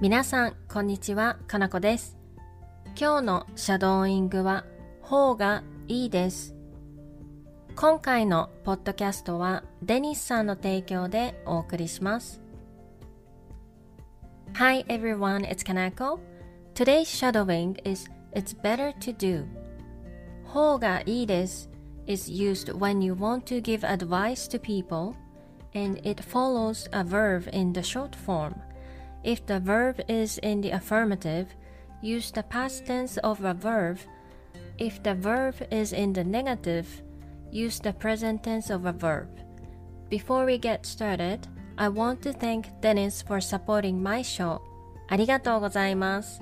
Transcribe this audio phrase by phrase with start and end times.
[0.00, 1.38] 皆さん、こんにちは。
[1.46, 2.16] かなこです。
[2.98, 4.64] 今日のシャドーイングは、
[5.02, 6.54] 方がいいです。
[7.74, 12.40] 今回のポッドキャストは、デニスさんの提供でお送りします。
[14.54, 16.18] Hi everyone, it's Kanako.
[16.74, 19.46] Today's shadowing is It's better to do.
[20.44, 21.70] 方がいいです
[22.06, 25.16] is used when you want to give advice to people
[25.74, 28.54] and it follows a verb in the short form.
[29.24, 31.48] If the verb is in the affirmative,
[32.00, 33.98] use the past tense of a verb.
[34.78, 36.86] If the verb is in the negative,
[37.50, 39.28] use the present tense of a verb.
[40.08, 41.48] Before we get started,
[41.78, 44.60] I want to thank Dennis for supporting my show.
[45.08, 46.40] ありがとうございます。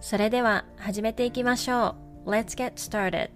[0.00, 2.30] それでは始めていきましょう。
[2.30, 3.30] Let's get started.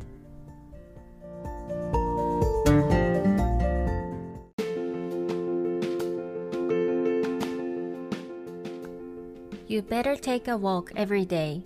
[9.73, 11.63] You better take a walk every day.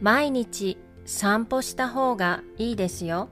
[0.00, 3.28] 毎日散歩した方がいいですよ。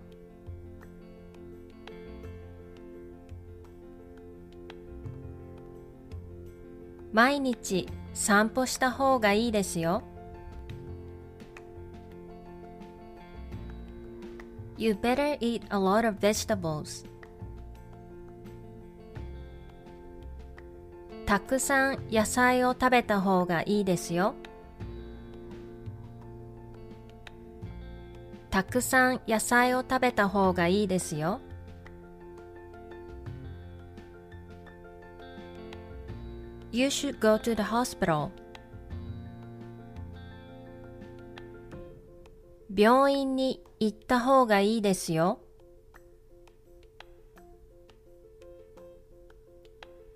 [7.15, 10.03] 毎日散歩した方がいいですよ。
[14.77, 17.07] You better eat a lot of vegetables.
[21.27, 24.35] たくさん野菜を食べた方がいいですよ。
[28.51, 31.41] たくさん野菜を食べた方がいいですよ。
[36.71, 38.31] You should go to the hospital.
[42.77, 45.44] 病院に行った方がいいですよ。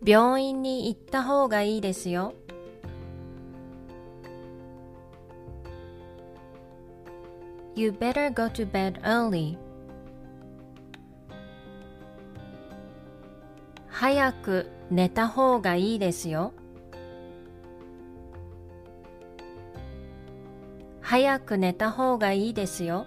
[0.09, 2.33] 病院に行った方がいいですよ。
[7.75, 9.59] You better go to bed early.
[13.89, 16.55] 早く寝た方がいいですよ。
[21.03, 23.05] 早く寝た方がいいですよ。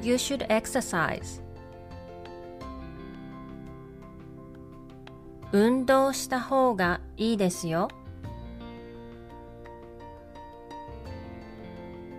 [0.00, 1.46] You should exercise.
[5.52, 7.88] 運動した方がいいですよ。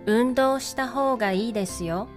[0.06, 2.08] 運動した方がいいですよ。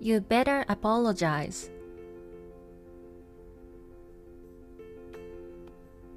[0.00, 1.72] You better apologize.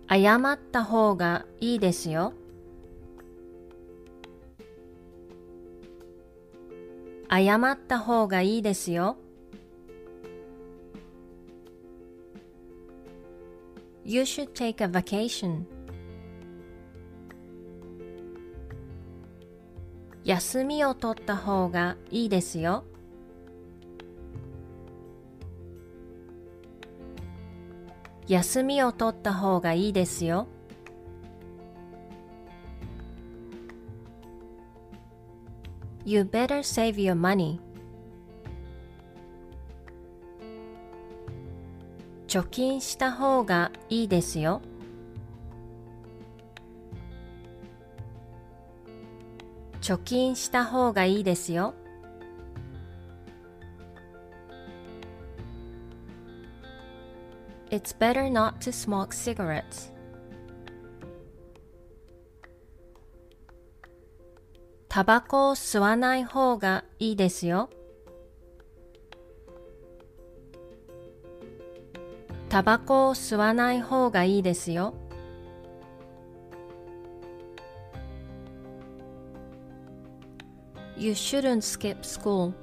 [0.07, 2.33] 謝った方がいいですよ。
[7.35, 9.17] 謝った方がいいですよ。
[14.05, 15.63] You should take a vacation.
[20.23, 22.83] 休みを取った方がいいですよ。
[28.27, 30.47] 休みを取った方がいいですよ。
[36.05, 37.59] You better save your money.
[42.27, 44.61] 貯金した方がいいですよ。
[49.81, 51.73] 貯金した方がいいですよ。
[57.69, 59.92] It's better not to smoke cigarettes.
[64.93, 67.71] タバコを吸わない方がいいですよ。
[72.47, 74.93] タバコを吸わない方がいいですよ。
[80.95, 82.53] You shouldn't skip school.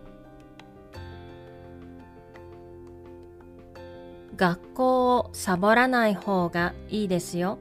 [4.37, 7.59] 学校をサボらない方がいいですよ。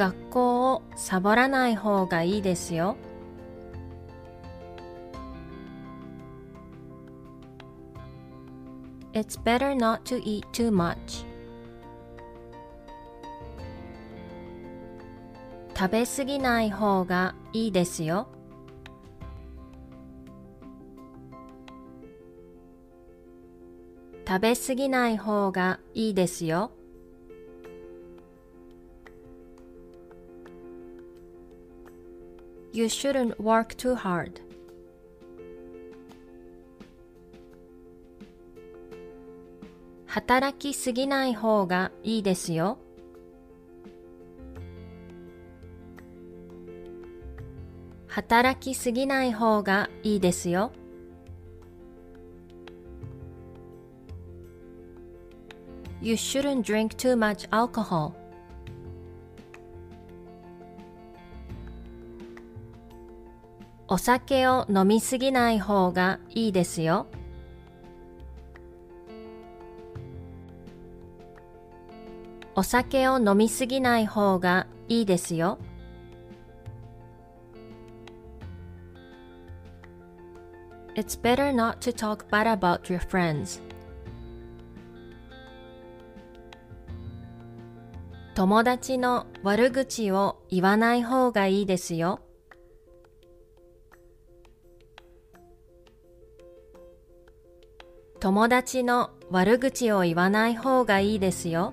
[0.00, 2.96] 学校をサボらない方がいいですよ。
[9.12, 11.26] It's better not to eat too much.
[15.76, 18.28] 食べ過ぎない方がいいですよ。
[24.26, 26.70] 食べ過ぎない方がいいですよ。
[32.72, 34.40] You shouldn't work too hard.
[40.06, 42.78] 働きすぎない方がいいですよ。
[48.08, 50.72] 働きすぎない方がいいですよ。
[56.02, 58.19] You shouldn't drink too much alcohol.
[63.92, 67.08] お酒を飲みすぎない方がいいですよ。
[72.54, 75.58] お酒を飲みすぎない方がいいですよ。
[80.94, 83.60] It's better not to talk bad about your friends.
[88.36, 92.20] 友達の悪口を言わない方がいいですよ。
[98.20, 101.72] 友達の悪口を言わない方がいいですよ。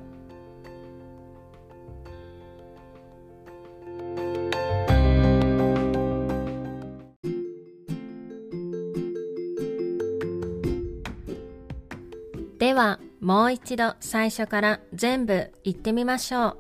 [12.58, 16.58] ではもう一度最初から全部言ってみましょう。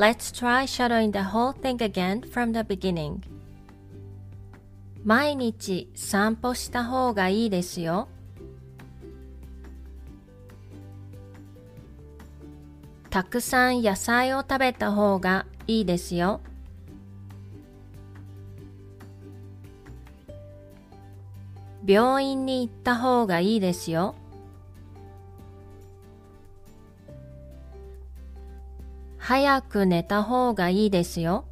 [0.00, 3.18] Let's try shadowing the whole thing again from the beginning.
[5.04, 8.08] 毎日散歩した方がいいですよ。
[13.18, 16.40] たくさん野菜を食べた方がいいですよ。
[21.84, 24.14] 病院に行った方がいいですよ。
[29.16, 31.44] 早く寝た方がいいですよ。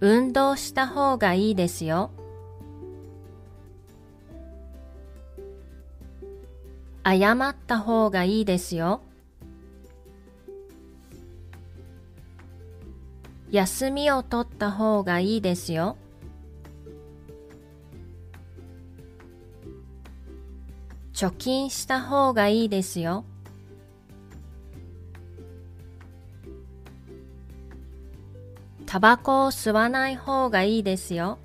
[0.00, 2.12] 運動した方がいいですよ。
[7.10, 9.00] 謝った方がいいですよ。
[13.50, 15.96] 休みを取った方がいいですよ。
[21.14, 23.24] 貯金した方がいいですよ。
[28.84, 31.38] タバコを吸わない方がいいですよ。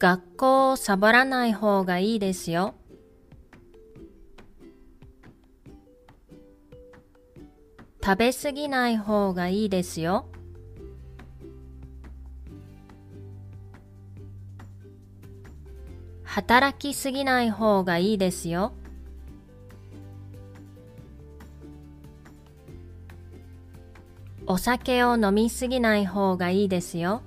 [0.00, 2.74] 学校をサボらない方がいいですよ。
[8.02, 10.24] 食べ過ぎない方がいいですよ。
[16.24, 18.72] 働きすぎない方がいいですよ。
[24.46, 27.20] お酒を飲みすぎない方がいいですよ。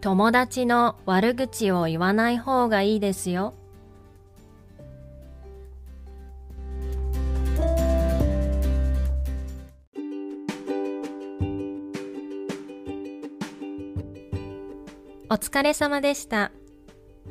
[0.00, 3.54] 友達の悪口を言わない方がいいですよ。
[15.28, 16.50] お疲れ様でした。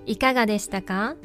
[0.05, 1.15] いかがでしたか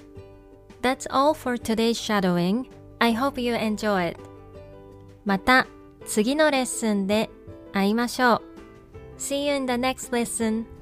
[0.81, 2.69] ?That's all for today's shadowing.
[2.99, 4.21] I hope you enjoy it.
[5.27, 5.67] また
[6.07, 7.29] 次のレッスンで
[7.73, 8.43] 会いましょう。
[9.19, 10.74] See you in the next lesson.